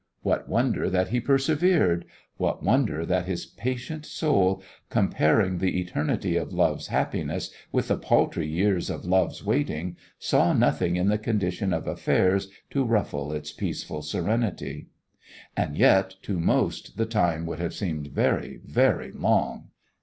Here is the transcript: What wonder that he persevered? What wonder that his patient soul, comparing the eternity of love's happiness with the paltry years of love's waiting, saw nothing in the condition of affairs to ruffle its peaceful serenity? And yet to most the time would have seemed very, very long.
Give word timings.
What 0.23 0.49
wonder 0.49 0.89
that 0.89 1.09
he 1.09 1.19
persevered? 1.19 2.05
What 2.37 2.63
wonder 2.63 3.05
that 3.05 3.27
his 3.27 3.45
patient 3.45 4.03
soul, 4.03 4.63
comparing 4.89 5.59
the 5.59 5.79
eternity 5.79 6.37
of 6.37 6.51
love's 6.51 6.87
happiness 6.87 7.51
with 7.71 7.87
the 7.89 7.97
paltry 7.99 8.47
years 8.47 8.89
of 8.89 9.05
love's 9.05 9.45
waiting, 9.45 9.97
saw 10.17 10.53
nothing 10.53 10.95
in 10.95 11.09
the 11.09 11.19
condition 11.19 11.71
of 11.71 11.85
affairs 11.85 12.47
to 12.71 12.83
ruffle 12.83 13.31
its 13.31 13.51
peaceful 13.51 14.01
serenity? 14.01 14.87
And 15.55 15.77
yet 15.77 16.15
to 16.23 16.39
most 16.39 16.97
the 16.97 17.05
time 17.05 17.45
would 17.45 17.59
have 17.59 17.75
seemed 17.75 18.07
very, 18.07 18.59
very 18.65 19.11
long. 19.11 19.67